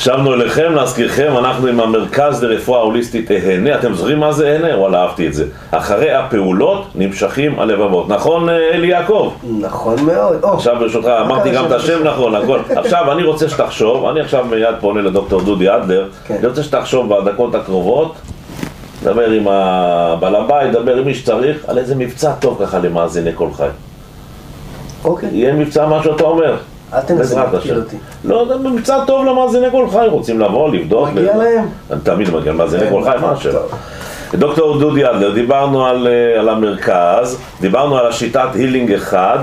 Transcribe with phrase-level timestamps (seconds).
[0.00, 3.74] שבנו אליכם, להזכירכם, אנחנו עם המרכז לרפואה הוליסטית אהנה.
[3.74, 4.78] אתם זוכרים מה זה אהנה?
[4.78, 5.44] וואלה, אהבתי את זה.
[5.70, 8.08] אחרי הפעולות נמשכים הלבבות.
[8.08, 9.32] נכון, אלי יעקב?
[9.60, 10.40] נכון מאוד.
[10.42, 12.58] עכשיו ברשותך, אמרתי גם את השם נכון, הכל.
[12.76, 16.34] עכשיו אני רוצה שתחשוב, אני עכשיו מיד פונה לדוקטור דודי אדלר, כן.
[16.34, 18.14] אני רוצה שתחשוב בדקות הקרובות,
[19.02, 23.48] דבר עם הבעל הבית, דבר עם מי שצריך, על איזה מבצע טוב ככה למאזיני כל
[23.52, 23.68] חי.
[25.04, 25.28] אוקיי.
[25.32, 26.56] יהיה מבצע מה שאתה אומר.
[26.94, 27.76] אל תנסה השם.
[27.76, 27.96] אותי.
[28.24, 31.08] לא, זה מבצע טוב למאזיני כל חי, רוצים לבוא, לבדוק.
[31.08, 31.64] מגיע להם.
[32.02, 33.34] תמיד מגיע למאזיני כן, כל חי, מה?
[33.52, 33.72] טוב.
[34.34, 39.38] דוקטור דודי אדלר, דיברנו על, אה, על המרכז, דיברנו על השיטת הילינג אחד.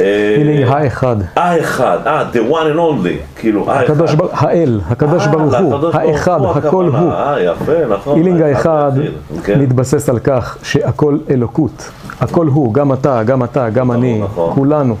[0.00, 1.16] אה, הילינג האחד.
[1.36, 3.94] האחד, אה, the one and only, כאילו, האחד.
[4.32, 6.84] האל, הקדוש אה, ברוך הוא, האחד, הכל.
[6.84, 7.12] הוא.
[7.12, 8.16] אה, יפה, נכון.
[8.16, 8.92] הילינג האחד
[9.44, 9.60] כן.
[9.60, 14.54] מתבסס על כך שהכל אלוקות, הכל הוא, גם אתה, גם אתה, גם אני, נכון.
[14.54, 14.96] כולנו.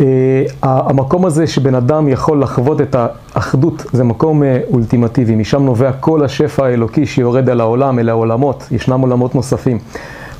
[0.00, 2.96] אה, המקום הזה שבן אדם יכול לחוות את
[3.34, 8.68] האחדות, זה מקום אה, אולטימטיבי, משם נובע כל השפע האלוקי שיורד על העולם, אל העולמות,
[8.70, 9.78] ישנם עולמות נוספים.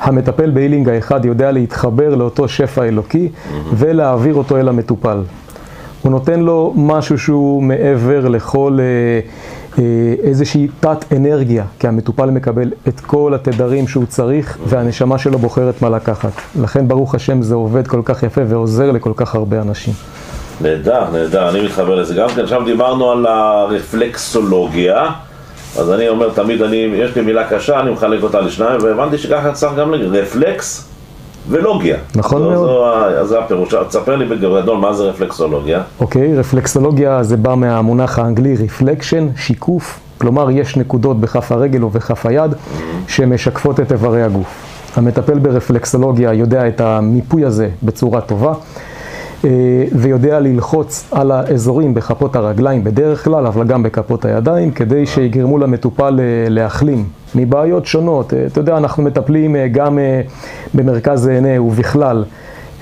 [0.01, 3.29] המטפל בהילינג האחד יודע להתחבר לאותו שפע אלוקי
[3.73, 5.23] ולהעביר אותו אל המטופל.
[6.03, 9.21] הוא נותן לו משהו שהוא מעבר לכל אה, אה,
[10.23, 15.89] איזושהי תת אנרגיה, כי המטופל מקבל את כל התדרים שהוא צריך והנשמה שלו בוחרת מה
[15.89, 16.33] לקחת.
[16.61, 19.95] לכן ברוך השם זה עובד כל כך יפה ועוזר לכל כך הרבה אנשים.
[20.61, 22.43] נהדר, נהדר, אני מתחבר לזה גם כן.
[22.43, 25.07] עכשיו דיברנו על הרפלקסולוגיה,
[25.79, 29.53] אז אני אומר תמיד, אני, יש לי מילה קשה, אני מחלק אותה לשניים, והבנתי שככה
[29.53, 30.90] צריך גם רפלקס
[31.51, 31.97] ולוגיה.
[32.15, 32.69] נכון זו, מאוד.
[33.21, 33.75] זו, זה הפירוש.
[33.89, 35.83] תספר לי בגדול מה זה רפלקסולוגיה.
[36.01, 42.55] אוקיי, רפלקסולוגיה זה בא מהמונח האנגלי רפלקשן, שיקוף, כלומר יש נקודות בכף הרגל ובכף היד
[43.09, 44.47] שמשקפות את איברי הגוף.
[44.97, 48.53] המטפל ברפלקסולוגיה יודע את המיפוי הזה בצורה טובה
[49.93, 56.21] ויודע ללחוץ על האזורים בכפות הרגליים בדרך כלל, אבל גם בכפות הידיים, כדי שיגרמו למטופל
[56.21, 58.35] אה, להחלים מבעיות שונות.
[58.35, 60.21] אה, אתה יודע, אנחנו מטפלים אה, גם אה,
[60.75, 62.25] במרכז עיני ובכלל.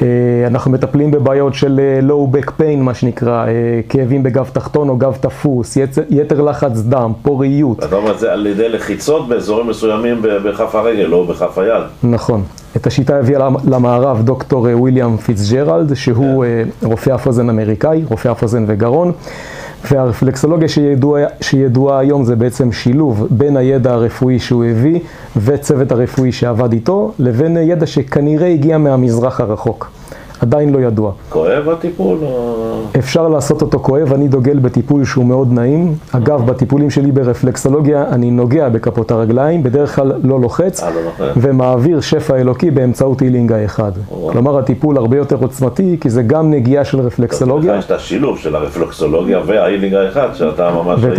[0.02, 0.06] אה,
[0.46, 3.52] אנחנו מטפלים בבעיות של אה, low back pain, מה שנקרא, אה,
[3.88, 5.76] כאבים בגב תחתון או גב תפוס,
[6.10, 7.84] יתר לחץ דם, פוריות.
[7.84, 11.82] אתה אומר את זה על ידי לחיצות באזורים מסוימים בכף הרגל או בכף היד.
[12.02, 12.42] נכון.
[12.76, 18.02] את השיטה הביאה למ- למערב דוקטור אה, ויליאם פיצג'רלד, שהוא אה, רופא אף אוזן אמריקאי,
[18.08, 19.12] רופא אף אוזן וגרון,
[19.90, 25.00] והרפלקסולוגיה שידועה, שידועה היום זה בעצם שילוב בין הידע הרפואי שהוא הביא
[25.36, 29.97] וצוות הרפואי שעבד איתו, לבין ידע שכנראה הגיע מהמזרח הרחוק.
[30.40, 31.12] עדיין לא ידוע.
[31.28, 32.18] כואב הטיפול?
[32.22, 32.54] או...
[32.98, 35.94] אפשר לעשות אותו כואב, אני דוגל בטיפול שהוא מאוד נעים.
[36.12, 41.26] אגב, בטיפולים שלי ברפלקסולוגיה אני נוגע בכפות הרגליים, בדרך כלל לא לוחץ, אה, לא.
[41.36, 43.92] ומעביר שפע אלוקי באמצעות הילינג האחד.
[44.32, 48.56] כלומר, הטיפול הרבה יותר עוצמתי, כי זה גם נגיעה של רפלקסולוגיה, יש את השילוב של
[48.56, 51.00] הרפלקסולוגיה וההילינג האחד, שאתה ממש...
[51.02, 51.18] ואת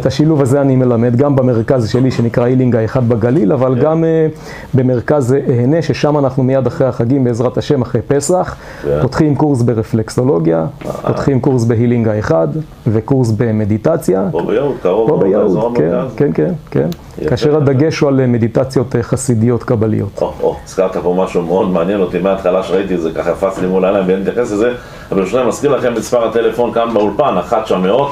[0.00, 3.80] את השילוב הזה אני מלמד גם במרכז שלי שנקרא הילינג האחד בגליל, אבל כן.
[3.80, 4.26] גם אה,
[4.74, 8.98] במרכז אה, אהנה, ששם אנחנו מיד אחרי החגים, בעזרת השם, אחרי פסח, כן.
[9.02, 10.66] פותחים קורס ברפלקסולוגיה,
[11.06, 12.48] פותחים קורס בהילינג האחד,
[12.86, 14.28] וקורס במדיטציה.
[14.32, 15.90] פה ביהוד, קרוב פה ביהוד, כן.
[16.16, 16.88] כן, כן, כן.
[17.28, 20.22] כאשר הדגש הוא על אה, מדיטציות אה, חסידיות קבליות.
[20.22, 23.66] או, או, הזכרת פה משהו מאוד מעניין אותי מההתחלה שראיתי את זה, ככה הפץ לי
[23.66, 24.72] מול העיניים ואני מתייחס לזה,
[25.12, 28.10] אבל ברשותכם מזכיר לכם את מספר הטלפון כאן באולפן, 1900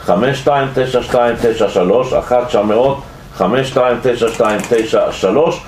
[0.00, 2.96] 529293, 1900
[3.36, 5.60] 529293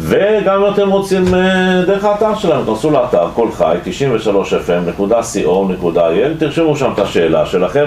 [0.00, 6.90] וגם אם אתם רוצים אה, דרך האתר שלנו, תנסו לאתר כל חי 93fm.co.il, תרשמו שם
[6.94, 7.84] את השאלה שלכם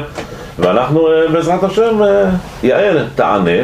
[0.59, 2.29] ואנחנו אה, בעזרת השם, אה,
[2.63, 3.61] יעל תענה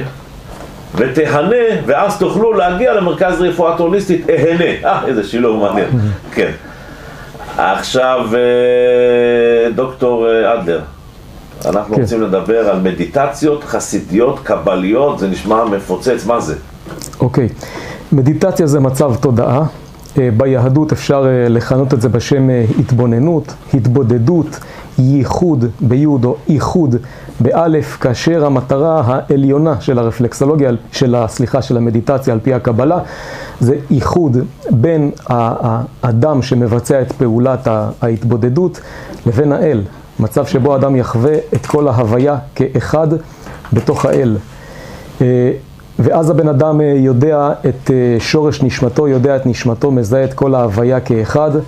[0.96, 1.56] ותהנה,
[1.86, 4.86] ואז תוכלו להגיע למרכז רפואה הוליסטית, אהנה.
[4.86, 5.90] אה, איזה שילוב מעניין.
[6.36, 6.52] כן.
[7.58, 8.30] עכשיו,
[9.75, 10.81] דוקטור אדלר,
[11.66, 12.02] אנחנו כן.
[12.02, 16.56] רוצים לדבר על מדיטציות חסידיות, קבליות, זה נשמע מפוצץ, מה זה?
[17.19, 17.50] אוקיי,
[18.13, 19.65] מדיטציה זה מצב תודעה.
[20.18, 24.60] אה, ביהדות אפשר אה, לכנות את זה בשם אה, התבוננות, התבודדות,
[25.00, 26.95] ייחוד ביוד או איחוד
[27.39, 33.00] באלף, כאשר המטרה העליונה של הרפלקסולוגיה, של, ה- סליחה, של המדיטציה על פי הקבלה,
[33.60, 34.38] זה איחוד
[34.69, 37.68] בין האדם שמבצע את פעולת
[38.01, 38.80] ההתבודדות
[39.25, 39.81] לבין האל.
[40.19, 43.07] מצב שבו האדם יחווה את כל ההוויה כאחד
[43.74, 44.38] בתוך האל.
[46.00, 50.56] ואז הבן אדם אה, יודע את אה, שורש נשמתו, יודע את נשמתו, מזהה את כל
[50.56, 51.62] ההוויה כאחד אה,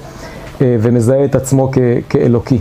[0.79, 1.71] ומזהה את עצמו
[2.09, 2.59] כאלוקי.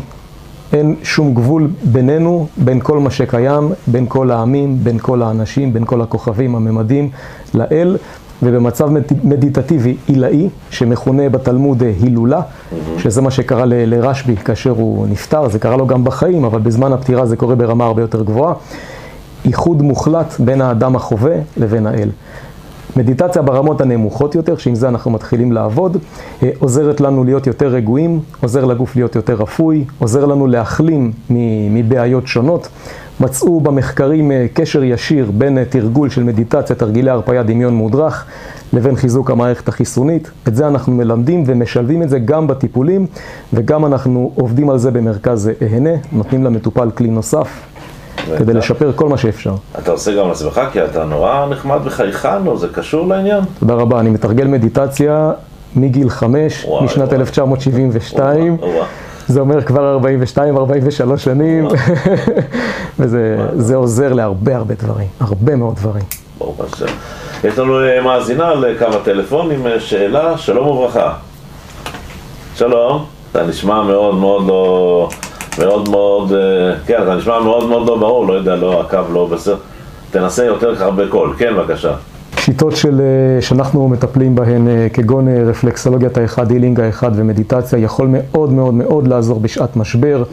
[0.72, 5.84] אין שום גבול בינינו, בין כל מה שקיים, בין כל העמים, בין כל האנשים, בין
[5.84, 7.10] כל הכוכבים, הממדים,
[7.54, 7.96] לאל,
[8.42, 12.40] ובמצב מד- מדיטטיבי עילאי, שמכונה בתלמוד הילולה,
[12.98, 17.26] שזה מה שקרה לרשב"י כאשר הוא נפטר, זה קרה לו גם בחיים, אבל בזמן הפטירה
[17.26, 18.54] זה קורה ברמה הרבה יותר גבוהה.
[19.44, 22.10] איחוד מוחלט בין האדם החווה לבין האל.
[22.96, 25.96] מדיטציה ברמות הנמוכות יותר, שעם זה אנחנו מתחילים לעבוד,
[26.42, 31.12] אה, עוזרת לנו להיות יותר רגועים, עוזר לגוף להיות יותר רפוי, עוזר לנו להחלים
[31.70, 32.68] מבעיות שונות.
[33.20, 38.24] מצאו במחקרים אה, קשר ישיר בין אה, תרגול של מדיטציה, תרגילי הרפאיה, דמיון מודרך,
[38.72, 40.30] לבין חיזוק המערכת החיסונית.
[40.48, 43.06] את זה אנחנו מלמדים ומשלבים את זה גם בטיפולים,
[43.52, 47.48] וגם אנחנו עובדים על זה במרכז אה, אהנה, נותנים למטופל כלי נוסף,
[48.38, 49.54] כדי לשפר כל מה שאפשר.
[49.78, 53.40] אתה עושה גם לעצמך, כי אתה נורא נחמד וחייכן, או זה קשור לעניין?
[53.58, 55.32] תודה רבה, אני מתרגל מדיטציה
[55.76, 57.20] מגיל חמש, וואי, משנת וואי.
[57.20, 58.56] 1972.
[58.60, 58.84] וואו, וואו.
[59.28, 59.98] זה אומר כבר
[61.14, 61.68] 42-43 שנים,
[62.98, 66.04] וזה זה עוזר להרבה הרבה דברים, הרבה מאוד דברים.
[66.38, 66.86] ברוך השם.
[67.44, 71.12] יש לנו אה, מאזינה לכמה טלפונים, אה, שאלה, שלום וברכה.
[72.56, 75.08] שלום, אתה נשמע מאוד מאוד לא...
[75.58, 79.26] מאוד מאוד, אה, כן, אתה נשמע מאוד מאוד לא ברור, לא יודע, לא, הקו לא
[79.26, 79.56] בסדר.
[80.10, 81.94] תנסה יותר ככה בקול, כן, בבקשה.
[82.38, 88.52] שיטות של, אה, שאנחנו מטפלים בהן, אה, כגון רפלקסולוגיית האחד, הילינג האחד ומדיטציה, יכול מאוד
[88.52, 90.24] מאוד מאוד לעזור בשעת משבר.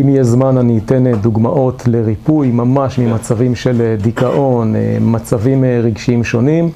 [0.00, 6.70] אם יהיה זמן אני אתן דוגמאות לריפוי ממש ממצבים של דיכאון, מצבים רגשיים שונים,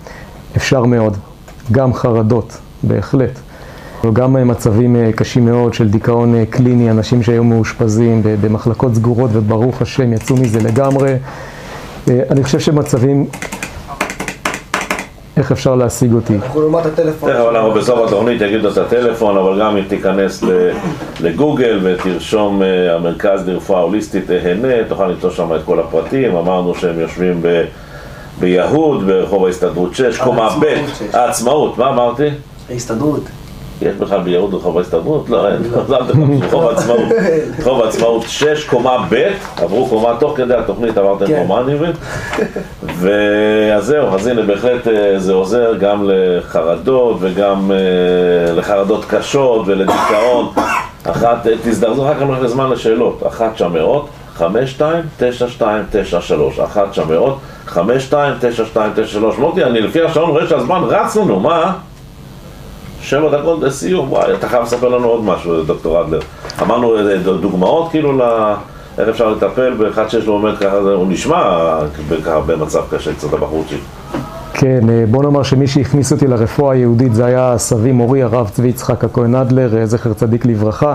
[0.57, 1.17] אפשר מאוד.
[1.73, 3.39] גם חרדות, בהחלט.
[4.09, 9.31] וגם אה, מצבים אה, קשים מאוד של דיכאון אה, קליני, אנשים שהיו מאושפזים במחלקות סגורות
[9.33, 11.15] וברוך השם יצאו מזה לגמרי.
[12.11, 13.27] אה, אני חושב שמצבים...
[15.37, 16.35] איך אפשר להשיג אותי?
[16.35, 17.33] אנחנו לעומת הטלפון.
[17.33, 20.71] תכף אנחנו בסוף התוכנית יגידו את הטלפון, אבל גם אם תיכנס ל-
[21.21, 22.63] לגוגל ותרשום
[22.97, 26.37] המרכז לרפואה הוליסטית אהנה, תוכל למצוא שם את כל הפרטים.
[26.37, 27.65] אמרנו שהם יושבים ב...
[28.41, 30.75] ביהוד, ברחוב ההסתדרות 6, קומה ב'.
[31.13, 32.29] העצמאות, מה אמרתי?
[32.71, 33.23] ההסתדרות.
[33.83, 35.31] יש בכלל ביהוד רחוב ההסתדרות?
[35.31, 35.57] לא, אין,
[35.91, 37.09] אל תחפשו, רחוב העצמאות.
[37.59, 41.39] רחוב העצמאות 6, קומה ב', עברו קומה תוך כדי התוכנית, עברתם כן.
[41.39, 41.93] קומה אני מבין.
[42.83, 50.49] ואז זהו, אז הנה בהחלט אה, זה עוזר גם לחרדות וגם אה, לחרדות קשות ולדיכאון.
[51.05, 53.23] אחת, אה, תזדרזו, אחר כך נלך לזמן לשאלות.
[53.27, 56.59] אחת שם מאות, חמש שתיים, תשע שתיים, תשע שלוש.
[56.59, 59.39] אחת שם מאות, חמש שתיים, תשע שתיים, תשע שלוש.
[59.39, 61.73] מוטי, אני לפי השעון רואה שהזמן רץ לנו, מה?
[63.03, 66.21] שבע דקות לסיום, וואי, אתה חייב לספר לנו עוד משהו, דוקטור אדלר.
[66.63, 68.23] אמרנו אה, דוגמאות כאילו ל...
[68.99, 71.81] איך אפשר לטפל באחד שיש לו באמת ככה, זה- הוא נשמע אה,
[72.25, 73.81] ככה במצב קשה קצת הבחורצ'יק.
[74.55, 78.69] כן, אה, בוא נאמר שמי שהכניס אותי לרפואה היהודית זה היה סבי מורי, הרב צבי
[78.69, 80.95] יצחק הכהן אדלר, אה, זכר צדיק לברכה,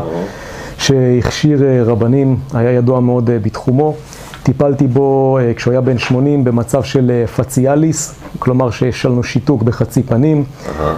[0.77, 3.95] שהכשיר אה, רבנים, היה ידוע מאוד אה, בתחומו.
[4.43, 9.63] טיפלתי בו אה, כשהוא היה בן 80 במצב של אה, פציאליס, כלומר שיש לנו שיתוק
[9.63, 10.43] בחצי פנים,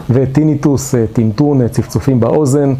[0.09, 2.73] וטיניטוס, אה, טינטון, אה, צפצופים באוזן.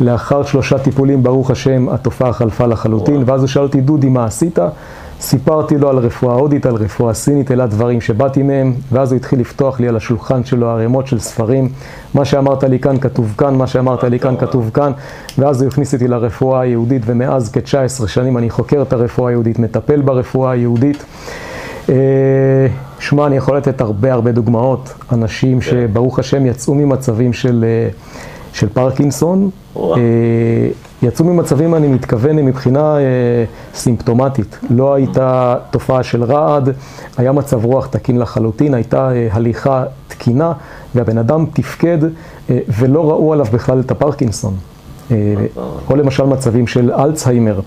[0.00, 4.58] לאחר שלושה טיפולים, ברוך השם, התופעה חלפה לחלוטין, ואז הוא שאל אותי, דודי, מה עשית?
[5.20, 9.40] סיפרתי לו על רפואה הודית, על רפואה סינית, אלה הדברים שבאתי מהם, ואז הוא התחיל
[9.40, 11.68] לפתוח לי על השולחן שלו ערימות של ספרים.
[12.14, 14.92] מה שאמרת לי כאן כתוב כאן, מה שאמרת לי כאן כתוב כאן,
[15.38, 20.00] ואז הוא הכניס אותי לרפואה היהודית, ומאז כ-19 שנים אני חוקר את הרפואה היהודית, מטפל
[20.00, 21.04] ברפואה היהודית.
[22.98, 27.88] שמע, אני יכול לתת הרבה הרבה דוגמאות, אנשים שברוך השם יצאו ממצבים של, אה,
[28.52, 29.50] של פרקינסון.
[29.76, 29.82] אה,
[31.02, 33.02] יצאו ממצבים, אני מתכוון, מבחינה אה,
[33.74, 34.58] סימפטומטית.
[34.70, 36.68] לא הייתה תופעה של רעד,
[37.16, 40.52] היה מצב רוח תקין לחלוטין, הייתה אה, הליכה תקינה,
[40.94, 41.98] והבן אדם תפקד
[42.50, 44.54] אה, ולא ראו עליו בכלל את הפרקינסון.
[45.10, 45.34] אה,
[45.90, 47.60] או למשל מצבים של אלצהיימר.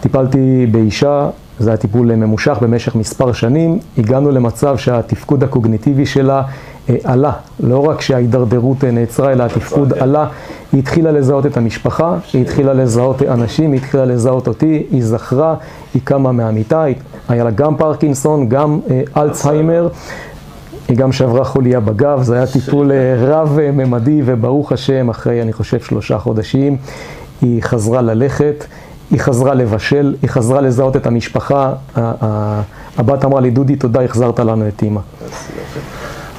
[0.00, 6.42] טיפלתי באישה, זה היה טיפול אה, ממושך במשך מספר שנים, הגענו למצב שהתפקוד הקוגניטיבי שלה
[6.88, 9.92] אה, עלה, לא רק שההידרדרות אה, נעצרה, אלא התפקוד.
[9.92, 10.26] עלה.
[10.72, 15.54] היא התחילה לזהות את המשפחה, היא התחילה לזהות אנשים, היא התחילה לזהות אותי, היא זכרה,
[15.94, 16.84] היא קמה מהמיטה,
[17.28, 18.80] היה לה גם פרקינסון, גם
[19.16, 19.88] אלצהיימר.
[20.88, 26.18] היא גם שעברה חוליה בגב, זה היה טיפול רב-ממדי, וברוך השם, אחרי, אני חושב, שלושה
[26.18, 26.76] חודשים,
[27.42, 28.64] היא חזרה ללכת,
[29.14, 31.72] היא חזרה לבשל, היא חזרה לזהות את המשפחה.
[32.98, 35.00] הבת אמרה לי, דודי, תודה, החזרת לנו את אימא.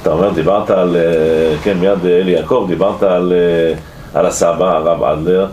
[0.02, 4.76] אתה אומר, דיברת על, אה, כן, מיד אה, אלי יעקב, דיברת על, אה, על הסבא,
[4.76, 5.46] הרב אדלר,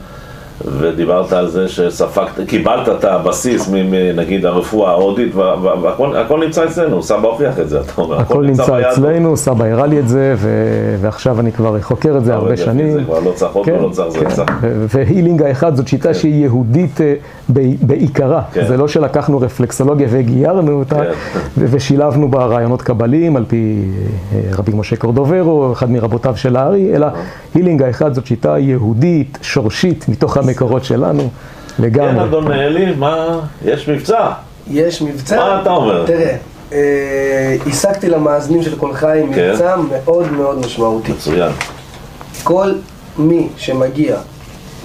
[0.65, 7.27] ודיברת על זה שספגת, קיבלת את הבסיס מנגיד הרפואה ההודית, והכל הכל נמצא אצלנו, סבא
[7.27, 8.19] הוכיח את זה, אתה אומר.
[8.19, 10.36] הכל נמצא אצלנו, סבא הראה לי את זה,
[11.01, 12.91] ועכשיו אני כבר חוקר את זה הרבה שנים.
[12.91, 14.67] זה כבר לא צריך עוד כן, ולא צריך זה כן.
[14.89, 17.13] והילינג האחד זאת שיטה שהיא יהודית אה,
[17.81, 18.41] בעיקרה.
[18.53, 18.67] כן.
[18.67, 21.12] זה לא שלקחנו רפלקסולוגיה וגיירנו אותה, כן.
[21.57, 23.81] ושילבנו בה רעיונות קבליים על פי
[24.33, 27.07] אה, רבי משה קורדוברו, אחד מרבותיו של הארי, אלא
[27.53, 31.30] הילינג האחד זאת שיטה יהודית, שורשית, מתוך המקורות שלנו,
[31.78, 32.24] כן, לגמרי.
[32.24, 34.28] אדון אלי, מה, יש מבצע.
[34.72, 35.36] יש מבצע.
[35.38, 36.06] מה אתה אומר?
[36.06, 36.36] תראה,
[36.74, 39.50] אה, השגתי למאזינים של כל חי כן.
[39.52, 41.12] מבצע מאוד מאוד משמעותי.
[41.12, 41.52] מצוין.
[42.44, 42.72] כל
[43.18, 44.16] מי שמגיע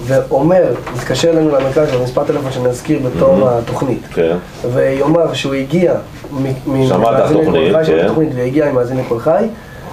[0.03, 0.63] ואומר,
[0.95, 4.35] מתקשר אלינו למרכז במספר טלפון שנזכיר בתום התוכנית, כן.
[4.73, 5.93] ויאמר שהוא הגיע
[6.33, 6.43] מ-
[6.87, 8.05] שמע את ממאזיני התוכנית, כל חי, שמע את כן.
[8.05, 9.45] התוכנית והגיע ממאזיני כל חי,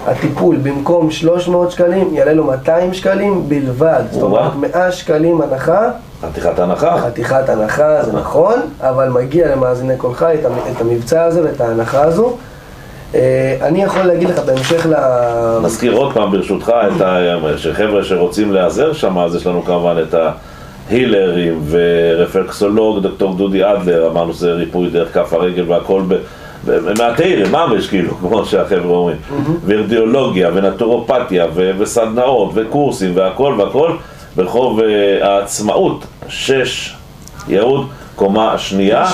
[0.06, 5.88] הטיפול במקום 300 שקלים יעלה לו 200 שקלים בלבד, זאת אומרת 100 שקלים הנחה,
[6.22, 6.96] חתיכת הנחה.
[6.98, 12.02] חתיכת הנחה זה נכון, אבל מגיע למאזיני חי את המ- את המבצע הזה ואת ההנחה
[12.02, 12.32] הזו.
[13.14, 13.20] אה,
[13.62, 14.94] אני יכול להגיד לך בהמשך ל...
[15.62, 17.18] נזכיר עוד פעם ברשותך את ה...
[17.56, 20.14] שחבר'ה שרוצים להיעזר שם, אז יש לנו כמובן את
[20.90, 26.14] ההילרים ורפלקסולוג, דוקטור דודי אדלר, אמרנו שזה ריפוי דרך כף הרגל והכל ב...
[26.98, 29.16] מהתרא, ממש כאילו, כמו שהחבר'ה אומרים,
[29.64, 31.46] וארדיאולוגיה ונטורופתיה
[31.78, 33.92] וסדנאות וקורסים והכל והכל
[34.36, 36.94] ברחוב אה, העצמאות, שש,
[37.48, 39.06] יהוד, קומה שנייה,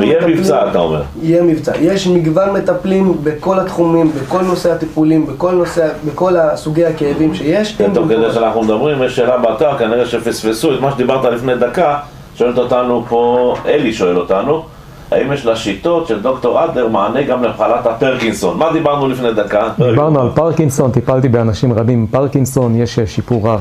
[0.00, 0.26] ויהיה.
[0.26, 1.02] מבצע אתה אומר.
[1.22, 1.72] יהיה מבצע.
[1.80, 7.76] יש מגוון מטפלים בכל התחומים, בכל נושא הטיפולים, בכל נושא, בכל סוגי הכאבים שיש.
[7.76, 11.98] כן, תוך כדי שאנחנו מדברים, יש שאלה באתר, כנראה שפספסו את מה שדיברת לפני דקה,
[12.36, 14.64] שואלת אותנו פה, אלי שואל אותנו,
[15.10, 18.58] האם יש לשיטות של דוקטור אדלר מענה גם למחלת הפרקינסון?
[18.58, 19.68] מה דיברנו לפני דקה?
[19.78, 23.60] דיברנו על פרקינסון, טיפלתי באנשים רבים עם פרקינסון, יש אה, שיפור רב.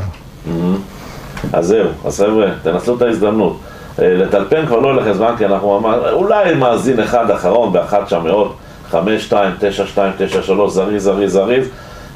[1.54, 3.58] אז זהו, אז חבר'ה, תנצלו את ההזדמנות.
[4.02, 8.24] אה, לטלפן כבר לא הולך זמן, כי אנחנו אמרנו, אולי מאזין אחד אחרון באחת שם
[8.24, 8.52] מאוד,
[8.90, 11.68] חמש, שתיים, תשע, שתיים, תשע, שלוש, זריז, זריז, זריז.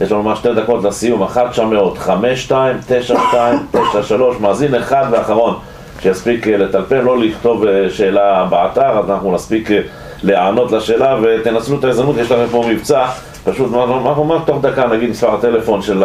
[0.01, 4.39] יש לנו ממש שתי דקות לסיום, אחת שם מאוד, חמש, שתיים, תשע, שתיים, תשע, שלוש,
[4.39, 5.55] מאזין אחד ואחרון,
[6.03, 9.79] שיספיק אה, לטלפן, לא לכתוב אה, שאלה באתר, אז אנחנו נספיק אה,
[10.23, 13.05] להיענות לשאלה, ותנצלו את ההזדמנות, יש לכם פה מבצע,
[13.43, 16.03] פשוט אנחנו ממש תוך דקה נגיד מספר הטלפון של.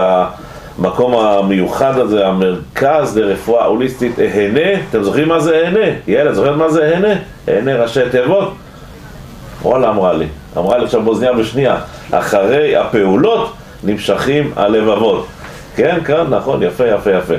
[0.79, 5.87] המקום המיוחד הזה, המרכז לרפואה הוליסטית אהנה, אתם זוכרים מה זה אהנה?
[6.07, 7.15] ילד, זוכרת מה זה אהנה?
[7.49, 8.53] אהנה ראשי תיבות?
[9.63, 10.27] וואלה אמרה לי,
[10.57, 11.77] אמרה לי עכשיו באוזניה בשנייה,
[12.11, 13.53] אחרי הפעולות
[13.85, 15.27] נמשכים הלבבות.
[15.77, 17.35] כן, כן, נכון, יפה, יפה, יפה.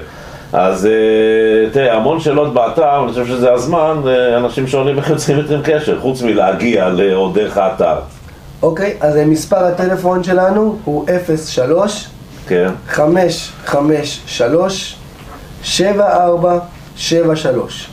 [0.53, 0.91] אז אה,
[1.71, 5.99] תראה, המון שאלות באתר, אני חושב שזה הזמן, אה, אנשים שואלים איך יוצאים איתכם קשר,
[6.01, 7.95] חוץ מלהגיע ל- או דרך האתר.
[8.63, 11.05] אוקיי, אז אה, מספר הטלפון שלנו הוא
[11.45, 12.07] 03
[12.47, 14.95] כן, 553
[15.63, 17.89] 7473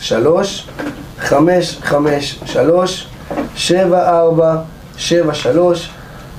[0.00, 0.66] 03
[1.18, 3.06] 553
[3.56, 5.90] 7473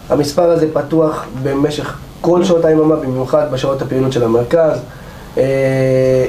[0.09, 4.79] המספר הזה פתוח במשך כל שעות היממה, במיוחד בשעות הפעילות של המרכז.
[5.37, 5.43] אה,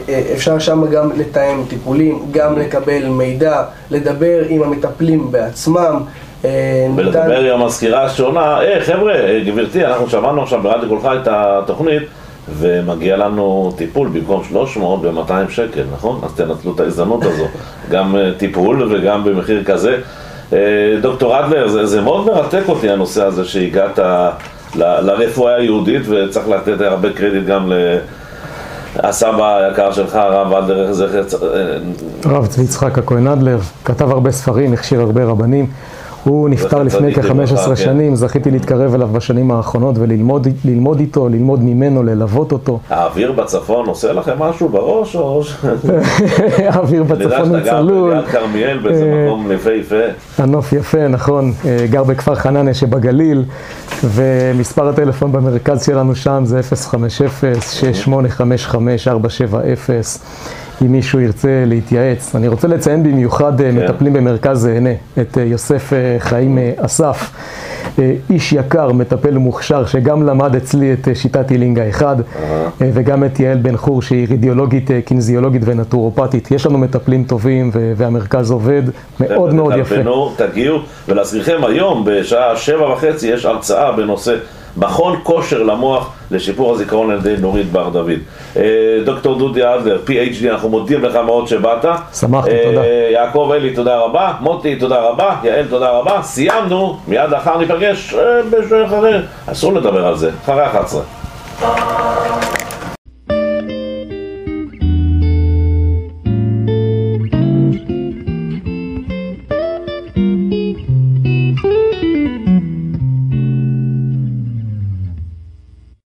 [0.08, 6.00] אה, אפשר שם גם לתאם טיפולים, גם לקבל מידע, לדבר עם המטפלים בעצמם.
[6.44, 9.14] אה, ולדבר עם המזכירה השונה, היי חבר'ה,
[9.46, 12.02] גברתי, אנחנו שמענו עכשיו ברדיו קולך את התוכנית
[12.58, 16.20] ומגיע לנו טיפול במקום 300 ו-200 שקל, נכון?
[16.22, 17.44] אז תנצלו את ההזדמנות הזו,
[17.92, 19.96] גם טיפול וגם במחיר כזה.
[21.02, 23.98] דוקטור אדלר, זה, זה מאוד מרתק אותי הנושא הזה שהגעת
[24.74, 27.72] ל- לרפואה היהודית וצריך לתת הרבה קרדיט גם
[29.04, 31.76] לסבא היקר שלך, הרב אדלר, זכר, צ- אה,
[32.24, 35.66] הרב צבי יצחק הכהן אדלר, כתב הרבה ספרים, הכשיר הרבה רבנים.
[36.28, 37.76] הוא נפטר לפני צדיק כ-15 לברכה, כן.
[37.76, 42.78] שנים, זכיתי להתקרב אליו בשנים האחרונות וללמוד ללמוד איתו, ללמוד ממנו, ללוות אותו.
[42.90, 45.44] האוויר בצפון עושה לכם משהו בראש או...
[45.44, 45.56] ש-
[46.68, 49.96] האוויר אני יודע בצפון הוא שאתה גר צלול, ליד כרמיאל באיזה אה, מקום יפהפה.
[50.38, 53.44] הנוף יפה, נכון, אה, גר בכפר חנניה שבגליל,
[54.04, 56.94] ומספר הטלפון במרכז שלנו שם זה 050-6855-470,
[60.82, 62.34] אם מישהו ירצה להתייעץ.
[62.34, 63.78] אני רוצה לציין במיוחד אה, כן.
[63.78, 67.30] מטפלים במרכז אהנה, את אה, יוסף אה, חיים אסף,
[68.30, 73.58] איש יקר, מטפל מוכשר, שגם למד אצלי את שיטת הילינג האחד, אה, וגם את יעל
[73.58, 76.50] בן חור, שהיא רדיולוגית, קינזיולוגית ונטורופטית.
[76.50, 78.82] יש לנו מטפלים טובים, והמרכז עובד
[79.20, 79.94] מאוד מאוד יפה.
[79.94, 84.34] תטלפנו, תגיעו, ולהזכירכם היום בשעה שבע וחצי יש הרצאה בנושא
[84.78, 88.10] מכון כושר למוח לשיפור הזיכרון על ידי נורית בר דוד.
[88.56, 88.62] אה,
[89.04, 91.84] דוקטור דודי אדלר, PhD, אנחנו מודים לך מאוד שבאת.
[92.14, 92.86] שמחתי, אה, תודה.
[93.12, 94.32] יעקב אלי, תודה רבה.
[94.40, 95.36] מוטי, תודה רבה.
[95.42, 96.22] יעל, תודה רבה.
[96.22, 98.20] סיימנו, מיד לאחר ניפגש אה,
[98.50, 99.18] בשעה אחרי.
[99.46, 101.02] אסור לדבר על זה, אחרי 11.